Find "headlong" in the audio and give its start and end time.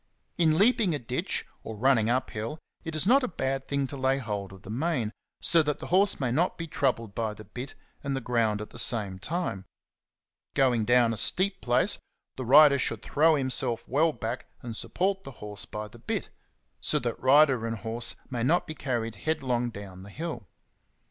19.13-19.69